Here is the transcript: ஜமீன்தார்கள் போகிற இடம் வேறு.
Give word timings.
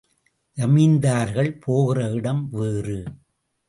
ஜமீன்தார்கள் 0.57 1.59
போகிற 1.59 2.11
இடம் 2.11 2.49
வேறு. 2.51 3.03